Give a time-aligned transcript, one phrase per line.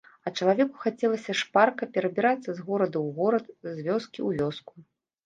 [0.29, 4.73] А чалавеку хацелася шпарка перабірацца з горада ў горад, з вёскі ў вёску.